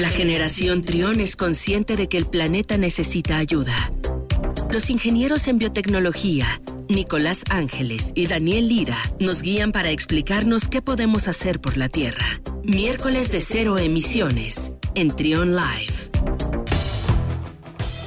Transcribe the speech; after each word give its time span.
La 0.00 0.08
generación 0.08 0.80
Trión 0.80 1.20
es 1.20 1.36
consciente 1.36 1.94
de 1.94 2.08
que 2.08 2.16
el 2.16 2.24
planeta 2.24 2.78
necesita 2.78 3.36
ayuda. 3.36 3.92
Los 4.70 4.88
ingenieros 4.88 5.46
en 5.46 5.58
biotecnología, 5.58 6.46
Nicolás 6.88 7.44
Ángeles 7.50 8.12
y 8.14 8.26
Daniel 8.26 8.66
Lira, 8.66 8.96
nos 9.18 9.42
guían 9.42 9.72
para 9.72 9.90
explicarnos 9.90 10.68
qué 10.68 10.80
podemos 10.80 11.28
hacer 11.28 11.60
por 11.60 11.76
la 11.76 11.90
Tierra. 11.90 12.24
Miércoles 12.64 13.30
de 13.30 13.42
cero 13.42 13.76
emisiones 13.76 14.74
en 14.94 15.14
Trión 15.14 15.54
Live. 15.54 15.92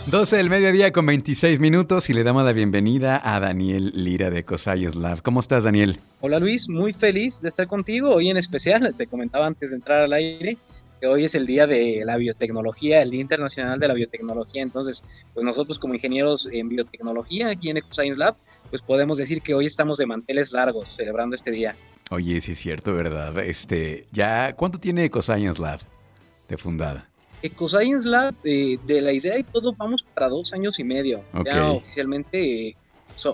12 0.08 0.38
del 0.38 0.50
mediodía 0.50 0.92
con 0.92 1.06
26 1.06 1.60
minutos 1.60 2.10
y 2.10 2.14
le 2.14 2.24
damos 2.24 2.44
la 2.44 2.54
bienvenida 2.54 3.22
a 3.24 3.40
Daniel 3.40 3.92
Lira 3.94 4.32
de 4.32 4.44
Cosayos 4.44 4.96
Lab. 4.96 5.22
¿Cómo 5.22 5.42
estás, 5.42 5.64
Daniel? 5.64 6.00
Hola 6.22 6.40
Luis, 6.40 6.70
muy 6.70 6.92
feliz 6.92 7.40
de 7.40 7.50
estar 7.50 7.68
contigo 7.68 8.16
hoy 8.16 8.32
en 8.32 8.38
especial. 8.38 8.96
Te 8.98 9.06
comentaba 9.06 9.46
antes 9.46 9.70
de 9.70 9.76
entrar 9.76 10.02
al 10.02 10.14
aire 10.14 10.58
que 11.04 11.08
hoy 11.10 11.26
es 11.26 11.36
el 11.36 11.46
día 11.46 11.68
de 11.68 12.04
la 12.06 12.16
biotecnología, 12.16 13.02
el 13.02 13.10
Día 13.10 13.20
Internacional 13.20 13.78
de 13.78 13.90
la 13.90 13.94
Biotecnología. 13.94 14.62
Entonces, 14.62 15.04
pues 15.34 15.46
nosotros 15.46 15.78
como 15.78 15.94
ingenieros 15.96 16.48
en 16.50 16.70
biotecnología 16.70 17.50
aquí 17.50 17.70
en 17.70 17.76
EcoScience 17.76 18.18
Lab, 18.18 18.38
pues 18.70 18.82
podemos 18.82 19.18
decir 19.18 19.42
que 19.42 19.54
hoy 19.54 19.66
estamos 19.66 19.98
de 19.98 20.06
manteles 20.06 20.54
largos 20.54 20.96
celebrando 20.96 21.36
este 21.36 21.52
día. 21.52 21.76
Oye, 22.10 22.40
sí 22.40 22.54
es 22.54 22.60
cierto, 22.60 22.94
¿verdad? 22.94 23.38
Este, 23.40 24.08
ya, 24.14 24.54
¿cuánto 24.54 24.80
tiene 24.80 25.04
EcoScience 25.04 25.62
Lab 25.62 25.82
de 26.48 26.56
fundada? 26.56 27.10
EcoScience 27.42 28.08
Lab, 28.08 28.36
eh, 28.46 28.78
de 28.88 29.02
la 29.02 29.12
idea 29.12 29.38
y 29.38 29.44
todo, 29.44 29.74
vamos 29.74 30.04
para 30.04 30.30
dos 30.30 30.54
años 30.54 30.80
y 30.80 30.86
medio. 30.86 31.22
Ya 31.44 31.70
oficialmente 31.70 32.70
eh, 32.70 32.78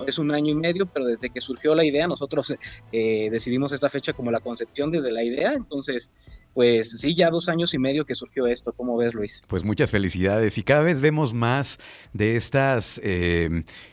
es 0.07 0.17
un 0.17 0.31
año 0.31 0.51
y 0.51 0.55
medio, 0.55 0.87
pero 0.87 1.05
desde 1.05 1.29
que 1.29 1.39
surgió 1.39 1.75
la 1.75 1.85
idea, 1.85 2.07
nosotros 2.07 2.55
eh, 2.91 3.29
decidimos 3.31 3.71
esta 3.73 3.89
fecha 3.89 4.13
como 4.13 4.31
la 4.31 4.39
concepción 4.39 4.89
desde 4.89 5.11
la 5.11 5.23
idea. 5.23 5.53
Entonces, 5.53 6.11
pues 6.53 6.99
sí, 6.99 7.15
ya 7.15 7.29
dos 7.29 7.49
años 7.49 7.73
y 7.73 7.77
medio 7.77 8.05
que 8.05 8.15
surgió 8.15 8.47
esto. 8.47 8.73
¿Cómo 8.73 8.97
ves, 8.97 9.13
Luis? 9.13 9.41
Pues 9.47 9.63
muchas 9.63 9.91
felicidades. 9.91 10.57
Y 10.57 10.63
cada 10.63 10.81
vez 10.81 11.01
vemos 11.01 11.33
más 11.33 11.79
de 12.13 12.35
estas, 12.35 12.99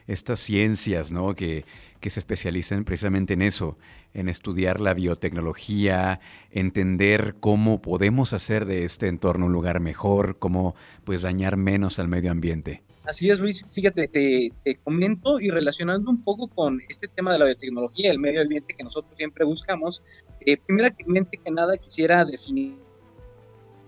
estas 0.06 0.40
ciencias, 0.40 1.12
¿no? 1.12 1.34
Que, 1.34 1.64
que 2.00 2.10
se 2.10 2.20
especializan 2.20 2.84
precisamente 2.84 3.34
en 3.34 3.42
eso, 3.42 3.76
en 4.14 4.28
estudiar 4.28 4.80
la 4.80 4.94
biotecnología, 4.94 6.20
entender 6.50 7.36
cómo 7.40 7.82
podemos 7.82 8.32
hacer 8.32 8.64
de 8.64 8.84
este 8.84 9.08
entorno 9.08 9.46
un 9.46 9.52
lugar 9.52 9.80
mejor, 9.80 10.38
cómo 10.38 10.74
pues 11.04 11.22
dañar 11.22 11.56
menos 11.56 11.98
al 11.98 12.08
medio 12.08 12.30
ambiente. 12.30 12.82
Así 13.06 13.30
es, 13.30 13.38
Luis. 13.38 13.64
Fíjate, 13.68 14.08
te, 14.08 14.74
comento 14.82 15.38
y 15.38 15.50
relacionando 15.50 16.10
un 16.10 16.22
poco 16.22 16.48
con 16.48 16.80
este 16.88 17.06
tema 17.06 17.32
de 17.32 17.38
la 17.38 17.44
biotecnología, 17.44 18.10
el 18.10 18.18
medio 18.18 18.42
ambiente 18.42 18.74
que 18.74 18.82
nosotros 18.82 19.14
siempre 19.14 19.44
buscamos, 19.44 20.02
eh, 20.40 20.56
primeramente 20.56 21.38
que 21.38 21.50
nada 21.52 21.76
quisiera 21.76 22.24
definir 22.24 22.74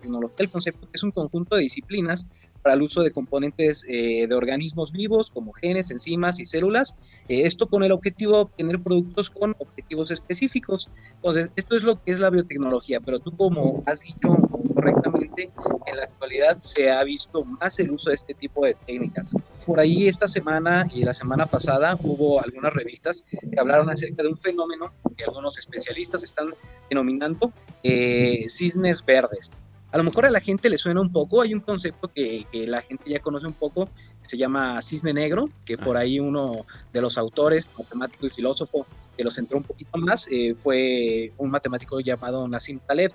tecnología, 0.01 0.37
el 0.39 0.51
concepto 0.51 0.87
que 0.87 0.93
es 0.95 1.03
un 1.03 1.11
conjunto 1.11 1.57
de 1.57 1.63
disciplinas 1.63 2.29
para 2.63 2.77
el 2.77 2.83
uso 2.83 3.03
de 3.03 3.11
componentes 3.11 3.85
eh, 3.89 4.27
de 4.29 4.35
organismos 4.35 4.93
vivos 4.93 5.33
como 5.33 5.53
genes, 5.53 5.91
enzimas 5.91 6.39
y 6.39 6.45
células. 6.45 6.97
Eh, 7.29 7.43
esto 7.45 7.67
con 7.67 7.83
el 7.83 7.91
objetivo 7.91 8.35
de 8.35 8.43
obtener 8.43 8.81
productos 8.81 9.31
con 9.31 9.57
objetivos 9.59 10.13
específicos. 10.13 10.91
Entonces, 11.15 11.51
esto 11.57 11.77
es 11.77 11.83
lo 11.83 12.01
que 12.01 12.13
es 12.13 12.21
la 12.21 12.31
biotecnología, 12.31 13.01
pero 13.01 13.19
tú 13.19 13.37
como 13.37 13.83
has 13.87 14.03
dicho 14.03 14.37
correctamente, 14.79 15.51
en 15.87 15.97
la 15.97 16.05
actualidad 16.05 16.61
se 16.61 16.89
ha 16.89 17.03
visto 17.03 17.45
más 17.45 17.81
el 17.81 17.91
uso 17.91 18.11
de 18.11 18.15
este 18.15 18.33
tipo 18.33 18.65
de 18.65 18.75
técnicas. 18.87 19.33
Por 19.67 19.81
ahí 19.81 20.07
esta 20.07 20.29
semana 20.29 20.87
y 20.95 21.03
la 21.03 21.13
semana 21.13 21.47
pasada 21.47 21.99
hubo 22.01 22.41
algunas 22.41 22.73
revistas 22.73 23.25
que 23.29 23.59
hablaron 23.59 23.91
acerca 23.91 24.23
de 24.23 24.29
un 24.29 24.39
fenómeno 24.39 24.93
que 25.17 25.25
algunos 25.25 25.59
especialistas 25.59 26.23
están 26.23 26.55
denominando 26.89 27.53
eh, 27.83 28.47
cisnes 28.49 29.05
verdes. 29.05 29.51
A 29.91 29.99
lo 29.99 30.05
mejor 30.05 30.27
a 30.27 30.31
la 30.31 30.41
gente 30.41 30.69
le 30.69 30.79
suena 30.79 31.01
un 31.01 31.11
poco, 31.11 31.43
hay 31.43 31.55
un 31.55 31.61
concepto 31.61 32.07
que, 32.09 32.47
la 32.53 32.83
gente 32.83 33.11
ya 33.11 33.19
conoce 33.19 33.49
un 33.49 33.55
poco, 33.55 33.87
que 34.23 34.29
se 34.29 34.37
llama 34.37 34.81
cisne 34.81 35.13
negro, 35.13 35.47
que 35.65 35.77
por 35.77 35.97
ah. 35.97 36.01
ahí 36.01 36.21
uno 36.21 36.67
de 36.93 37.01
los 37.01 37.19
autores, 37.19 37.67
matemático 37.77 38.27
y 38.27 38.31
filósofo, 38.31 38.87
que 39.17 39.25
los 39.25 39.37
entró 39.39 39.59
un 39.59 39.65
poquito 39.65 39.99
más, 39.99 40.29
eh, 40.31 40.55
fue 40.57 41.33
un 41.37 41.51
matemático 41.51 41.99
llamado 41.99 42.47
Nassim 42.47 42.79
Taleb. 42.79 43.13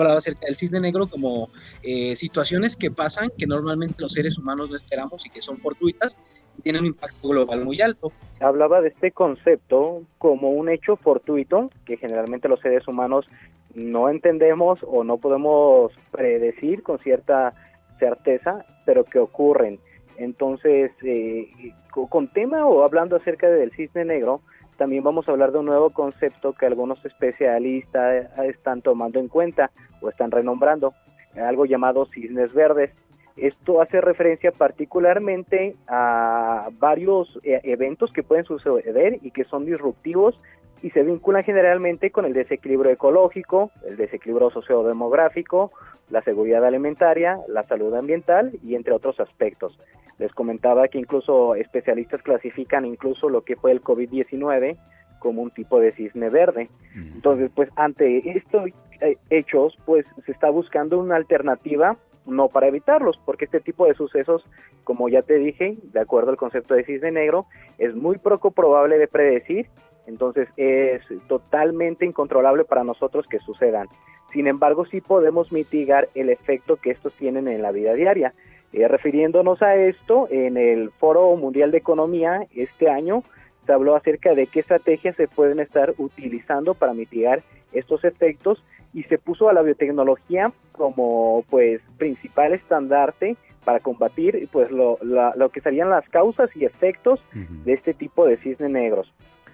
Hablaba 0.00 0.18
acerca 0.18 0.46
del 0.46 0.56
cisne 0.56 0.80
negro 0.80 1.06
como 1.06 1.48
eh, 1.82 2.16
situaciones 2.16 2.76
que 2.76 2.90
pasan 2.90 3.30
que 3.36 3.46
normalmente 3.46 3.96
los 3.98 4.12
seres 4.12 4.38
humanos 4.38 4.70
no 4.70 4.76
esperamos 4.76 5.26
y 5.26 5.30
que 5.30 5.42
son 5.42 5.56
fortuitas 5.56 6.18
y 6.58 6.62
tienen 6.62 6.82
un 6.82 6.88
impacto 6.88 7.28
global 7.28 7.64
muy 7.64 7.80
alto. 7.80 8.12
Hablaba 8.40 8.80
de 8.80 8.88
este 8.88 9.12
concepto 9.12 10.02
como 10.18 10.50
un 10.50 10.68
hecho 10.68 10.96
fortuito 10.96 11.70
que 11.84 11.96
generalmente 11.96 12.48
los 12.48 12.60
seres 12.60 12.86
humanos 12.88 13.28
no 13.74 14.08
entendemos 14.08 14.80
o 14.82 15.04
no 15.04 15.18
podemos 15.18 15.92
predecir 16.10 16.82
con 16.82 16.98
cierta 16.98 17.54
certeza, 17.98 18.64
pero 18.84 19.04
que 19.04 19.18
ocurren. 19.18 19.78
Entonces, 20.16 20.90
eh, 21.02 21.48
con 21.90 22.28
tema 22.28 22.66
o 22.66 22.84
hablando 22.84 23.16
acerca 23.16 23.48
del 23.48 23.72
cisne 23.72 24.04
negro, 24.04 24.42
también 24.78 25.02
vamos 25.02 25.28
a 25.28 25.32
hablar 25.32 25.50
de 25.50 25.58
un 25.58 25.66
nuevo 25.66 25.90
concepto 25.90 26.54
que 26.54 26.64
algunos 26.64 27.04
especialistas 27.04 28.30
están 28.44 28.80
tomando 28.80 29.18
en 29.18 29.26
cuenta 29.26 29.72
o 30.00 30.08
están 30.08 30.30
renombrando, 30.30 30.94
algo 31.36 31.66
llamado 31.66 32.06
cisnes 32.06 32.54
verdes. 32.54 32.92
Esto 33.36 33.82
hace 33.82 34.00
referencia 34.00 34.52
particularmente 34.52 35.76
a 35.88 36.68
varios 36.78 37.38
eh, 37.42 37.60
eventos 37.64 38.12
que 38.12 38.22
pueden 38.22 38.44
suceder 38.44 39.18
y 39.22 39.32
que 39.32 39.44
son 39.44 39.66
disruptivos 39.66 40.40
y 40.82 40.90
se 40.90 41.02
vinculan 41.02 41.44
generalmente 41.44 42.10
con 42.10 42.24
el 42.24 42.32
desequilibrio 42.32 42.92
ecológico, 42.92 43.70
el 43.86 43.96
desequilibrio 43.96 44.50
sociodemográfico, 44.50 45.72
la 46.10 46.22
seguridad 46.22 46.64
alimentaria, 46.64 47.38
la 47.48 47.64
salud 47.64 47.94
ambiental 47.94 48.52
y 48.64 48.74
entre 48.74 48.94
otros 48.94 49.20
aspectos. 49.20 49.78
Les 50.18 50.32
comentaba 50.32 50.88
que 50.88 50.98
incluso 50.98 51.54
especialistas 51.54 52.22
clasifican 52.22 52.84
incluso 52.84 53.28
lo 53.28 53.42
que 53.42 53.56
fue 53.56 53.72
el 53.72 53.82
COVID-19 53.82 54.76
como 55.18 55.42
un 55.42 55.50
tipo 55.50 55.80
de 55.80 55.92
cisne 55.92 56.30
verde. 56.30 56.68
Entonces, 56.94 57.50
pues 57.54 57.68
ante 57.76 58.36
estos 58.36 58.70
eh, 59.00 59.16
hechos, 59.30 59.76
pues 59.84 60.06
se 60.24 60.32
está 60.32 60.48
buscando 60.50 60.98
una 60.98 61.16
alternativa 61.16 61.96
no 62.28 62.48
para 62.48 62.68
evitarlos, 62.68 63.18
porque 63.24 63.46
este 63.46 63.60
tipo 63.60 63.86
de 63.86 63.94
sucesos, 63.94 64.44
como 64.84 65.08
ya 65.08 65.22
te 65.22 65.38
dije, 65.38 65.76
de 65.82 66.00
acuerdo 66.00 66.30
al 66.30 66.36
concepto 66.36 66.74
de 66.74 66.84
cisne 66.84 67.10
negro, 67.10 67.46
es 67.78 67.94
muy 67.94 68.18
poco 68.18 68.50
probable 68.50 68.98
de 68.98 69.08
predecir 69.08 69.66
entonces 70.08 70.48
es 70.56 71.02
totalmente 71.28 72.06
incontrolable 72.06 72.64
para 72.64 72.82
nosotros 72.82 73.26
que 73.28 73.38
sucedan. 73.40 73.88
Sin 74.32 74.46
embargo, 74.46 74.86
sí 74.86 75.00
podemos 75.00 75.52
mitigar 75.52 76.08
el 76.14 76.30
efecto 76.30 76.76
que 76.76 76.90
estos 76.90 77.12
tienen 77.14 77.46
en 77.46 77.62
la 77.62 77.72
vida 77.72 77.92
diaria. 77.92 78.32
Eh, 78.72 78.88
refiriéndonos 78.88 79.62
a 79.62 79.76
esto, 79.76 80.26
en 80.30 80.56
el 80.56 80.90
Foro 80.90 81.34
Mundial 81.36 81.70
de 81.70 81.78
Economía 81.78 82.46
este 82.54 82.90
año 82.90 83.22
se 83.66 83.72
habló 83.72 83.94
acerca 83.96 84.34
de 84.34 84.46
qué 84.46 84.60
estrategias 84.60 85.14
se 85.16 85.28
pueden 85.28 85.60
estar 85.60 85.94
utilizando 85.98 86.74
para 86.74 86.94
mitigar 86.94 87.42
estos 87.72 88.02
efectos 88.04 88.64
y 88.94 89.02
se 89.04 89.18
puso 89.18 89.50
a 89.50 89.52
la 89.52 89.60
biotecnología 89.60 90.52
como 90.72 91.44
pues 91.50 91.82
principal 91.98 92.54
estandarte 92.54 93.36
para 93.64 93.80
combatir 93.80 94.48
pues 94.50 94.70
lo, 94.70 94.98
lo 95.02 95.48
que 95.50 95.60
serían 95.60 95.90
las 95.90 96.08
causas 96.08 96.48
y 96.56 96.64
efectos 96.64 97.20
de 97.64 97.74
este 97.74 97.92
tipo 97.92 98.24
de 98.24 98.38
cisne 98.38 98.70
negros. 98.70 99.12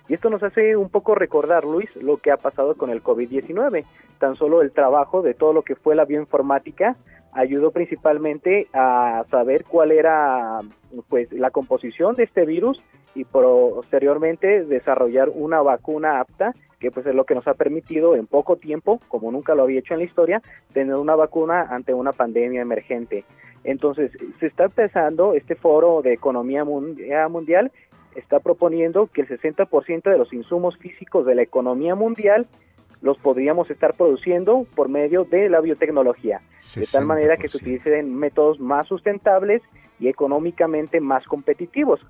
Y 0.09 0.15
esto 0.15 0.29
nos 0.29 0.43
hace 0.43 0.77
un 0.77 0.91
poco 0.91 1.15
recordar, 1.15 1.65
Luis, 1.65 1.89
lo 1.97 2.19
que 2.19 2.31
ha 2.31 2.37
pasado 2.37 2.75
con 2.75 2.91
el 2.91 3.03
COVID-19. 3.03 3.85
Tan 4.19 4.37
solo 4.37 4.61
el 4.61 4.73
trabajo 4.73 5.23
de 5.23 5.35
todo 5.35 5.53
lo 5.53 5.63
que 5.63 5.77
fue 5.77 5.95
la 5.95 6.05
bioinformática 6.05 6.97
ayudó 7.33 7.71
principalmente 7.73 8.69
a 8.73 9.25
saber 9.31 9.65
cuál 9.65 9.91
era 9.93 10.61
pues 11.09 11.33
la 11.33 11.51
composición 11.51 12.15
de 12.15 12.25
este 12.25 12.45
virus 12.45 12.83
y 13.15 13.25
posteriormente 13.25 14.65
desarrollar 14.65 15.31
una 15.31 15.61
vacuna 15.63 16.21
apta 16.21 16.55
que 16.79 16.91
pues 16.91 17.07
es 17.07 17.15
lo 17.15 17.25
que 17.25 17.35
nos 17.35 17.49
ha 17.49 17.55
permitido 17.55 18.15
en 18.15 18.27
poco 18.27 18.57
tiempo, 18.57 19.01
como 19.09 19.33
nunca 19.33 19.55
lo 19.55 19.63
había 19.63 19.79
hecho 19.79 19.95
en 19.95 20.01
la 20.01 20.05
historia, 20.05 20.43
tener 20.75 20.95
una 20.97 21.15
vacuna 21.15 21.63
ante 21.71 21.95
una 21.95 22.13
pandemia 22.13 22.61
emergente. 22.61 23.25
Entonces, 23.65 24.13
se 24.39 24.47
está 24.47 24.65
empezando 24.65 25.33
este 25.33 25.55
foro 25.55 26.03
de 26.03 26.13
economía 26.13 26.63
mundial 26.65 27.73
está 28.15 28.41
proponiendo 28.41 29.07
que 29.07 29.23
el 29.23 29.29
60% 29.29 30.03
de 30.11 30.19
los 30.19 30.33
insumos 30.33 30.77
físicos 30.79 31.27
de 31.27 31.35
la 31.35 31.43
economía 31.43 31.95
mundial 31.95 32.47
los 33.03 33.19
podríamos 33.19 33.71
estar 33.71 33.95
produciendo 33.95 34.67
por 34.75 34.89
medio 34.89 35.25
de 35.25 35.51
la 35.51 35.61
biotecnología, 35.61 36.41
de 36.75 36.87
tal 36.91 37.05
manera 37.05 37.37
que 37.37 37.49
se 37.49 37.59
utilicen 37.59 38.15
métodos 38.15 38.59
más 38.59 38.89
sustentables 38.89 39.61
y 40.01 40.09
económicamente 40.09 41.01
más 41.01 41.25
competitivos. 41.27 42.01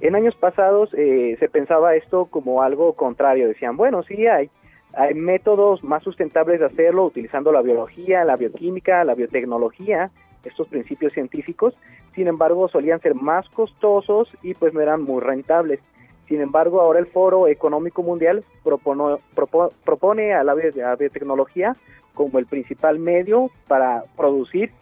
En 0.00 0.16
años 0.16 0.34
pasados 0.34 0.90
eh, 0.94 1.36
se 1.38 1.48
pensaba 1.48 1.94
esto 1.94 2.26
como 2.26 2.62
algo 2.62 2.94
contrario, 2.94 3.48
decían, 3.48 3.76
bueno, 3.76 4.02
sí 4.02 4.26
hay, 4.26 4.50
hay 4.94 5.14
métodos 5.14 5.84
más 5.84 6.02
sustentables 6.02 6.58
de 6.58 6.66
hacerlo 6.66 7.04
utilizando 7.04 7.52
la 7.52 7.62
biología, 7.62 8.24
la 8.24 8.36
bioquímica, 8.36 9.04
la 9.04 9.14
biotecnología, 9.14 10.10
estos 10.46 10.68
principios 10.68 11.12
científicos, 11.12 11.74
sin 12.14 12.28
embargo 12.28 12.68
solían 12.68 13.00
ser 13.00 13.14
más 13.14 13.48
costosos 13.50 14.28
y 14.42 14.54
pues 14.54 14.72
no 14.74 14.80
eran 14.80 15.02
muy 15.02 15.20
rentables. 15.20 15.80
Sin 16.28 16.40
embargo, 16.40 16.80
ahora 16.80 16.98
el 16.98 17.06
Foro 17.06 17.46
Económico 17.46 18.02
Mundial 18.02 18.44
propone 18.64 20.34
a 20.34 20.42
la, 20.42 20.54
biotecnología 20.54 21.76
como 22.14 22.38
el 22.38 22.46
principal 22.46 22.98
medio 22.98 23.50
para 23.68 24.04
producir 24.16 24.72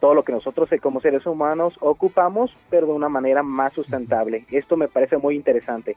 todo 0.00 0.14
lo 0.14 0.22
que 0.22 0.32
nosotros 0.32 0.70
eh, 0.72 0.78
como 0.78 1.00
seres 1.00 1.26
humanos 1.26 1.74
ocupamos, 1.80 2.56
pero 2.70 2.86
de 2.86 2.92
una 2.92 3.08
manera 3.08 3.42
más 3.42 3.72
sustentable. 3.72 4.46
Esto 4.50 4.76
me 4.76 4.88
parece 4.88 5.16
muy 5.16 5.34
interesante. 5.34 5.96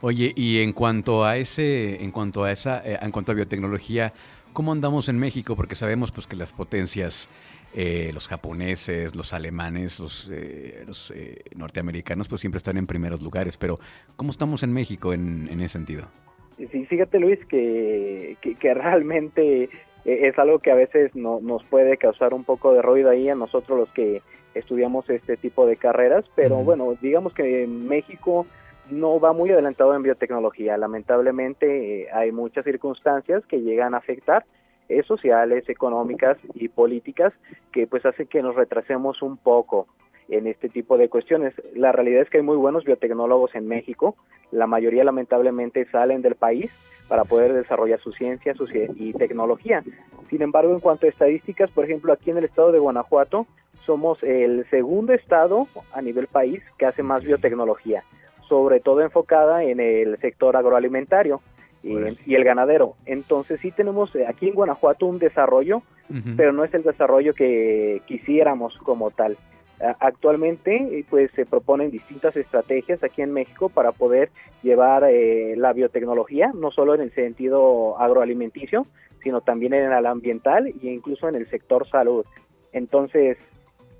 Oye, 0.00 0.32
y 0.36 0.62
en 0.62 0.72
cuanto 0.72 1.24
a 1.24 1.36
ese, 1.36 2.02
en 2.02 2.10
cuanto 2.10 2.44
a 2.44 2.52
esa, 2.52 2.82
eh, 2.84 2.98
en 3.00 3.10
cuanto 3.10 3.32
a 3.32 3.34
biotecnología, 3.34 4.12
¿cómo 4.52 4.72
andamos 4.72 5.08
en 5.08 5.18
México? 5.18 5.56
Porque 5.56 5.74
sabemos 5.74 6.12
pues 6.12 6.26
que 6.26 6.36
las 6.36 6.52
potencias, 6.52 7.28
eh, 7.74 8.10
los 8.14 8.28
japoneses, 8.28 9.14
los 9.14 9.34
alemanes, 9.34 10.00
los, 10.00 10.30
los 10.86 11.12
norteamericanos, 11.54 12.28
pues 12.28 12.40
siempre 12.40 12.58
están 12.58 12.76
en 12.76 12.86
primeros 12.86 13.20
lugares. 13.20 13.56
Pero 13.56 13.78
¿cómo 14.16 14.30
estamos 14.30 14.62
en 14.62 14.72
México 14.72 15.12
en, 15.12 15.48
ese 15.60 15.68
sentido? 15.68 16.08
Sí, 16.56 16.86
fíjate 16.86 17.18
Luis 17.18 17.44
que, 17.46 18.36
que 18.40 18.74
realmente 18.74 19.68
e-, 20.04 20.28
es 20.28 20.38
algo 20.38 20.58
que 20.58 20.70
a 20.70 20.74
veces 20.74 21.14
no, 21.14 21.40
nos 21.40 21.64
puede 21.64 21.96
causar 21.96 22.34
un 22.34 22.44
poco 22.44 22.72
de 22.72 22.82
ruido 22.82 23.10
ahí 23.10 23.28
a 23.28 23.34
nosotros 23.34 23.78
los 23.78 23.90
que 23.90 24.22
estudiamos 24.54 25.08
este 25.10 25.36
tipo 25.36 25.66
de 25.66 25.76
carreras, 25.76 26.24
pero 26.36 26.56
bueno, 26.56 26.96
digamos 27.00 27.34
que 27.34 27.66
México 27.66 28.46
no 28.90 29.18
va 29.18 29.32
muy 29.32 29.50
adelantado 29.50 29.94
en 29.94 30.02
biotecnología. 30.02 30.76
Lamentablemente 30.76 32.02
eh, 32.02 32.08
hay 32.12 32.30
muchas 32.30 32.64
circunstancias 32.64 33.44
que 33.46 33.62
llegan 33.62 33.94
a 33.94 33.98
afectar 33.98 34.44
eh, 34.88 35.02
sociales, 35.02 35.68
económicas 35.68 36.36
y 36.54 36.68
políticas 36.68 37.32
que 37.72 37.86
pues 37.86 38.04
hacen 38.04 38.26
que 38.26 38.42
nos 38.42 38.54
retrasemos 38.54 39.22
un 39.22 39.36
poco 39.36 39.86
en 40.28 40.46
este 40.46 40.68
tipo 40.68 40.96
de 40.98 41.08
cuestiones. 41.08 41.54
La 41.74 41.92
realidad 41.92 42.22
es 42.22 42.30
que 42.30 42.38
hay 42.38 42.42
muy 42.42 42.56
buenos 42.56 42.84
biotecnólogos 42.84 43.54
en 43.54 43.66
México, 43.66 44.16
la 44.50 44.66
mayoría 44.66 45.04
lamentablemente 45.04 45.86
salen 45.90 46.22
del 46.22 46.34
país 46.34 46.70
para 47.08 47.24
poder 47.24 47.52
desarrollar 47.52 48.00
su 48.00 48.12
ciencia 48.12 48.54
su, 48.54 48.66
y 48.72 49.12
tecnología. 49.12 49.82
Sin 50.30 50.42
embargo, 50.42 50.72
en 50.72 50.80
cuanto 50.80 51.06
a 51.06 51.10
estadísticas, 51.10 51.70
por 51.70 51.84
ejemplo, 51.84 52.12
aquí 52.12 52.30
en 52.30 52.38
el 52.38 52.44
estado 52.44 52.72
de 52.72 52.78
Guanajuato 52.78 53.46
somos 53.84 54.22
el 54.22 54.64
segundo 54.70 55.12
estado 55.12 55.68
a 55.92 56.00
nivel 56.00 56.26
país 56.26 56.62
que 56.78 56.86
hace 56.86 57.02
más 57.02 57.22
biotecnología, 57.22 58.04
sobre 58.48 58.80
todo 58.80 59.02
enfocada 59.02 59.64
en 59.64 59.80
el 59.80 60.18
sector 60.18 60.56
agroalimentario 60.56 61.40
y, 61.84 62.34
el 62.34 62.44
ganadero. 62.44 62.96
Entonces 63.06 63.60
sí 63.60 63.70
tenemos 63.70 64.14
eh, 64.16 64.26
aquí 64.26 64.48
en 64.48 64.54
Guanajuato 64.54 65.06
un 65.06 65.18
desarrollo, 65.18 65.82
pero 66.36 66.52
no 66.52 66.64
es 66.64 66.72
el 66.74 66.82
desarrollo 66.82 67.32
que 67.34 68.02
quisiéramos 68.06 68.76
como 68.78 69.10
tal. 69.10 69.36
Actualmente, 70.00 70.76
eh, 70.76 71.04
pues 71.10 71.30
se 71.32 71.44
proponen 71.44 71.90
distintas 71.90 72.36
estrategias 72.36 73.02
aquí 73.02 73.22
en 73.22 73.32
México 73.32 73.68
para 73.68 73.92
poder 73.92 74.30
llevar 74.62 75.04
eh, 75.04 75.56
la 75.56 75.72
biotecnología, 75.72 76.52
no 76.54 76.70
solo 76.70 76.94
en 76.94 77.00
el 77.00 77.12
sentido 77.12 77.98
agroalimenticio, 77.98 78.86
sino 79.22 79.40
también 79.40 79.74
en 79.74 79.92
el 79.92 80.06
ambiental 80.06 80.68
e 80.68 80.86
incluso 80.86 81.28
en 81.28 81.34
el 81.34 81.48
sector 81.50 81.88
salud. 81.88 82.24
Entonces, 82.72 83.36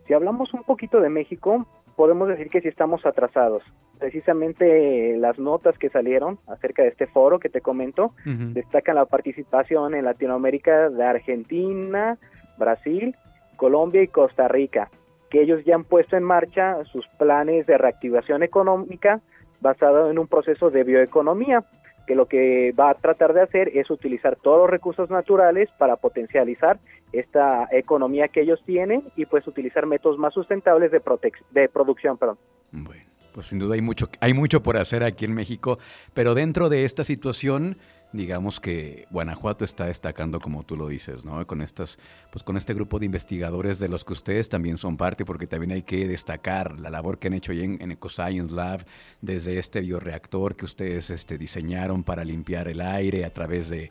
si 0.06 0.14
hablamos 0.14 0.54
un 0.54 0.62
poquito 0.62 1.00
de 1.00 1.10
México, 1.10 1.66
podemos 1.96 2.28
decir 2.28 2.50
que 2.50 2.60
sí 2.60 2.68
estamos 2.68 3.04
atrasados. 3.04 3.62
Precisamente 3.98 5.16
las 5.16 5.38
notas 5.38 5.78
que 5.78 5.88
salieron 5.88 6.38
acerca 6.46 6.82
de 6.82 6.88
este 6.88 7.06
foro 7.06 7.38
que 7.38 7.48
te 7.48 7.60
comento 7.60 8.12
destacan 8.24 8.96
la 8.96 9.06
participación 9.06 9.94
en 9.94 10.04
Latinoamérica 10.04 10.90
de 10.90 11.04
Argentina, 11.04 12.18
Brasil, 12.58 13.16
Colombia 13.56 14.02
y 14.02 14.08
Costa 14.08 14.48
Rica 14.48 14.90
que 15.34 15.42
ellos 15.42 15.64
ya 15.64 15.74
han 15.74 15.82
puesto 15.82 16.16
en 16.16 16.22
marcha 16.22 16.84
sus 16.84 17.08
planes 17.18 17.66
de 17.66 17.76
reactivación 17.76 18.44
económica 18.44 19.20
basado 19.60 20.08
en 20.08 20.20
un 20.20 20.28
proceso 20.28 20.70
de 20.70 20.84
bioeconomía, 20.84 21.64
que 22.06 22.14
lo 22.14 22.26
que 22.26 22.70
va 22.78 22.90
a 22.90 22.94
tratar 22.94 23.34
de 23.34 23.42
hacer 23.42 23.76
es 23.76 23.90
utilizar 23.90 24.36
todos 24.36 24.58
los 24.58 24.70
recursos 24.70 25.10
naturales 25.10 25.68
para 25.76 25.96
potencializar 25.96 26.78
esta 27.12 27.66
economía 27.72 28.28
que 28.28 28.42
ellos 28.42 28.62
tienen 28.64 29.02
y 29.16 29.26
pues 29.26 29.44
utilizar 29.48 29.86
métodos 29.86 30.18
más 30.18 30.32
sustentables 30.34 30.92
de, 30.92 31.02
de 31.50 31.68
producción. 31.68 32.16
Perdón. 32.16 32.38
Bueno, 32.70 33.02
pues 33.34 33.48
sin 33.48 33.58
duda 33.58 33.74
hay 33.74 33.82
mucho, 33.82 34.08
hay 34.20 34.32
mucho 34.32 34.62
por 34.62 34.78
hacer 34.78 35.02
aquí 35.02 35.24
en 35.24 35.34
México, 35.34 35.78
pero 36.14 36.34
dentro 36.34 36.68
de 36.68 36.84
esta 36.84 37.04
situación 37.04 37.76
digamos 38.14 38.60
que 38.60 39.06
Guanajuato 39.10 39.64
está 39.64 39.86
destacando 39.86 40.38
como 40.38 40.62
tú 40.62 40.76
lo 40.76 40.86
dices, 40.86 41.24
¿no? 41.24 41.44
Con 41.48 41.60
estas, 41.60 41.98
pues 42.30 42.44
con 42.44 42.56
este 42.56 42.72
grupo 42.72 43.00
de 43.00 43.06
investigadores 43.06 43.80
de 43.80 43.88
los 43.88 44.04
que 44.04 44.12
ustedes 44.12 44.48
también 44.48 44.76
son 44.76 44.96
parte, 44.96 45.24
porque 45.24 45.48
también 45.48 45.72
hay 45.72 45.82
que 45.82 46.06
destacar 46.06 46.78
la 46.78 46.90
labor 46.90 47.18
que 47.18 47.26
han 47.26 47.34
hecho 47.34 47.50
en, 47.50 47.82
en 47.82 47.90
EcoScience 47.90 48.54
Lab, 48.54 48.86
desde 49.20 49.58
este 49.58 49.80
bioreactor 49.80 50.54
que 50.54 50.64
ustedes 50.64 51.10
este, 51.10 51.38
diseñaron 51.38 52.04
para 52.04 52.24
limpiar 52.24 52.68
el 52.68 52.80
aire 52.80 53.24
a 53.24 53.30
través 53.30 53.68
de, 53.68 53.90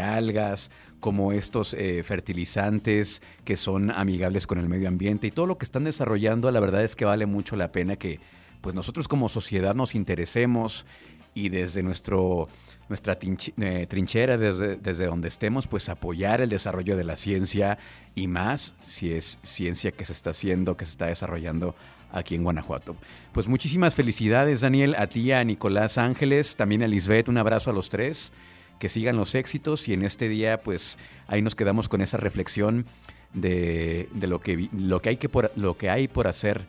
algas, 0.00 0.70
como 0.98 1.32
estos 1.32 1.72
eh, 1.74 2.02
fertilizantes 2.02 3.22
que 3.44 3.56
son 3.56 3.90
amigables 3.90 4.46
con 4.46 4.58
el 4.58 4.68
medio 4.68 4.88
ambiente 4.88 5.28
y 5.28 5.30
todo 5.30 5.46
lo 5.46 5.58
que 5.58 5.64
están 5.64 5.84
desarrollando, 5.84 6.50
la 6.50 6.60
verdad 6.60 6.82
es 6.82 6.96
que 6.96 7.04
vale 7.04 7.26
mucho 7.26 7.56
la 7.56 7.72
pena 7.72 7.96
que 7.96 8.20
pues 8.60 8.74
nosotros 8.74 9.08
como 9.08 9.28
sociedad 9.28 9.74
nos 9.74 9.94
interesemos 9.94 10.86
y 11.34 11.48
desde 11.48 11.82
nuestro 11.82 12.48
nuestra 12.90 13.16
eh, 13.22 13.86
trinchera 13.88 14.36
desde, 14.36 14.74
desde 14.74 15.06
donde 15.06 15.28
estemos, 15.28 15.68
pues 15.68 15.88
apoyar 15.88 16.40
el 16.40 16.50
desarrollo 16.50 16.96
de 16.96 17.04
la 17.04 17.14
ciencia 17.16 17.78
y 18.16 18.26
más 18.26 18.74
si 18.84 19.12
es 19.12 19.38
ciencia 19.44 19.92
que 19.92 20.04
se 20.04 20.12
está 20.12 20.30
haciendo, 20.30 20.76
que 20.76 20.84
se 20.84 20.90
está 20.90 21.06
desarrollando 21.06 21.76
aquí 22.10 22.34
en 22.34 22.42
Guanajuato. 22.42 22.96
Pues 23.32 23.46
muchísimas 23.46 23.94
felicidades, 23.94 24.60
Daniel, 24.60 24.96
a 24.98 25.06
ti, 25.06 25.30
a 25.30 25.44
Nicolás 25.44 25.98
Ángeles, 25.98 26.56
también 26.56 26.82
a 26.82 26.88
Lisbeth, 26.88 27.28
un 27.28 27.38
abrazo 27.38 27.70
a 27.70 27.72
los 27.72 27.90
tres, 27.90 28.32
que 28.80 28.88
sigan 28.88 29.16
los 29.16 29.36
éxitos 29.36 29.88
y 29.88 29.92
en 29.92 30.04
este 30.04 30.28
día, 30.28 30.60
pues 30.60 30.98
ahí 31.28 31.42
nos 31.42 31.54
quedamos 31.54 31.88
con 31.88 32.00
esa 32.00 32.16
reflexión 32.16 32.86
de, 33.32 34.08
de 34.12 34.26
lo, 34.26 34.40
que, 34.40 34.68
lo, 34.76 35.00
que 35.00 35.10
hay 35.10 35.16
que 35.16 35.28
por, 35.28 35.52
lo 35.54 35.76
que 35.76 35.90
hay 35.90 36.08
por 36.08 36.26
hacer 36.26 36.66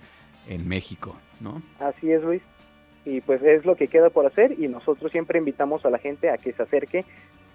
en 0.52 0.68
México, 0.68 1.16
¿no? 1.40 1.62
Así 1.80 2.12
es, 2.12 2.22
Luis. 2.22 2.42
Y 3.06 3.22
pues 3.22 3.42
es 3.42 3.66
lo 3.66 3.76
que 3.76 3.88
queda 3.88 4.10
por 4.10 4.26
hacer 4.26 4.60
y 4.60 4.68
nosotros 4.68 5.12
siempre 5.12 5.40
invitamos 5.40 5.86
a 5.86 5.90
la 5.90 5.98
gente 5.98 6.30
a 6.30 6.38
que 6.38 6.54
se 6.54 6.62
acerque, 6.62 7.06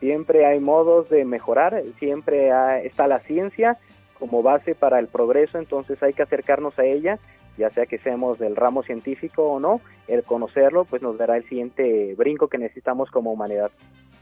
siempre 0.00 0.44
hay 0.44 0.58
modos 0.58 1.08
de 1.08 1.24
mejorar, 1.24 1.80
siempre 1.98 2.50
está 2.84 3.06
la 3.06 3.20
ciencia 3.20 3.78
como 4.18 4.42
base 4.42 4.74
para 4.74 4.98
el 4.98 5.06
progreso, 5.06 5.58
entonces 5.58 6.02
hay 6.02 6.14
que 6.14 6.22
acercarnos 6.22 6.76
a 6.78 6.84
ella, 6.84 7.18
ya 7.56 7.70
sea 7.70 7.86
que 7.86 7.98
seamos 7.98 8.38
del 8.38 8.56
ramo 8.56 8.82
científico 8.82 9.44
o 9.44 9.60
no, 9.60 9.80
el 10.08 10.22
conocerlo 10.22 10.84
pues 10.84 11.02
nos 11.02 11.18
dará 11.18 11.36
el 11.36 11.48
siguiente 11.48 12.14
brinco 12.16 12.48
que 12.48 12.58
necesitamos 12.58 13.10
como 13.10 13.32
humanidad. 13.32 13.70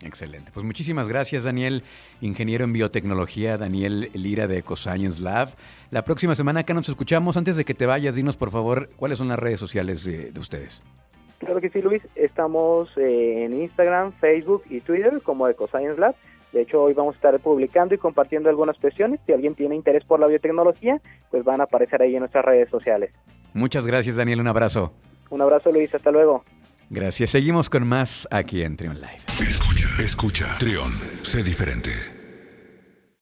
Excelente. 0.02 0.50
Pues 0.52 0.66
muchísimas 0.66 1.08
gracias, 1.08 1.44
Daniel, 1.44 1.82
ingeniero 2.20 2.64
en 2.64 2.72
biotecnología, 2.72 3.56
Daniel 3.56 4.10
Lira 4.12 4.46
de 4.46 4.58
EcoScience 4.58 5.22
Lab. 5.22 5.50
La 5.90 6.04
próxima 6.04 6.34
semana 6.34 6.60
acá 6.60 6.74
nos 6.74 6.88
escuchamos. 6.88 7.36
Antes 7.36 7.56
de 7.56 7.64
que 7.64 7.74
te 7.74 7.86
vayas, 7.86 8.14
dinos 8.14 8.36
por 8.36 8.50
favor 8.50 8.90
cuáles 8.96 9.18
son 9.18 9.28
las 9.28 9.38
redes 9.38 9.60
sociales 9.60 10.04
de 10.04 10.38
ustedes. 10.38 10.82
Claro 11.38 11.60
que 11.60 11.70
sí, 11.70 11.82
Luis. 11.82 12.02
Estamos 12.14 12.90
eh, 12.96 13.44
en 13.44 13.60
Instagram, 13.60 14.12
Facebook 14.12 14.62
y 14.70 14.80
Twitter 14.80 15.20
como 15.22 15.48
EcoScience 15.48 16.00
Lab. 16.00 16.14
De 16.54 16.62
hecho, 16.62 16.80
hoy 16.82 16.94
vamos 16.94 17.14
a 17.14 17.16
estar 17.16 17.40
publicando 17.40 17.96
y 17.96 17.98
compartiendo 17.98 18.48
algunas 18.48 18.78
cuestiones. 18.78 19.18
Si 19.26 19.32
alguien 19.32 19.56
tiene 19.56 19.74
interés 19.74 20.04
por 20.04 20.20
la 20.20 20.28
biotecnología, 20.28 21.00
pues 21.32 21.42
van 21.42 21.60
a 21.60 21.64
aparecer 21.64 22.00
ahí 22.00 22.14
en 22.14 22.20
nuestras 22.20 22.44
redes 22.44 22.70
sociales. 22.70 23.10
Muchas 23.52 23.88
gracias, 23.88 24.14
Daniel. 24.14 24.40
Un 24.40 24.46
abrazo. 24.46 24.92
Un 25.30 25.42
abrazo, 25.42 25.72
Luis. 25.72 25.92
Hasta 25.92 26.12
luego. 26.12 26.44
Gracias. 26.90 27.30
Seguimos 27.30 27.68
con 27.68 27.88
más 27.88 28.28
aquí 28.30 28.62
en 28.62 28.76
Trion 28.76 29.00
Live. 29.00 29.18
Escucha, 29.40 29.88
escucha. 29.98 30.58
Trion, 30.60 30.92
sé 31.22 31.42
diferente. 31.42 32.13